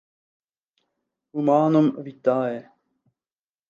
Humanum 1.33 1.93
Vitae 2.01 2.65